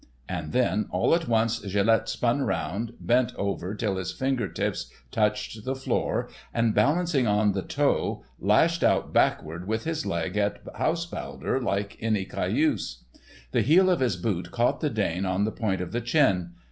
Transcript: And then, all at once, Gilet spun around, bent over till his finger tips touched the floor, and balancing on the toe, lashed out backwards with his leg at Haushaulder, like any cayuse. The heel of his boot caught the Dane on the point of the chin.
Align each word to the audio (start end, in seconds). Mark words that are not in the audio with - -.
And 0.27 0.51
then, 0.51 0.87
all 0.89 1.13
at 1.13 1.27
once, 1.27 1.59
Gilet 1.59 2.09
spun 2.09 2.41
around, 2.41 2.93
bent 2.99 3.35
over 3.35 3.75
till 3.75 3.97
his 3.97 4.11
finger 4.11 4.47
tips 4.47 4.89
touched 5.11 5.63
the 5.63 5.75
floor, 5.75 6.27
and 6.51 6.73
balancing 6.73 7.27
on 7.27 7.51
the 7.51 7.61
toe, 7.61 8.23
lashed 8.39 8.83
out 8.83 9.13
backwards 9.13 9.67
with 9.67 9.83
his 9.83 10.03
leg 10.03 10.37
at 10.37 10.63
Haushaulder, 10.75 11.61
like 11.61 11.97
any 11.99 12.25
cayuse. 12.25 13.03
The 13.51 13.61
heel 13.61 13.91
of 13.91 13.99
his 13.99 14.15
boot 14.17 14.49
caught 14.49 14.79
the 14.81 14.89
Dane 14.89 15.27
on 15.27 15.43
the 15.45 15.51
point 15.51 15.81
of 15.81 15.91
the 15.91 16.01
chin. 16.01 16.53